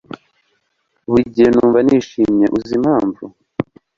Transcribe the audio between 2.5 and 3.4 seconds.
uzi impamvu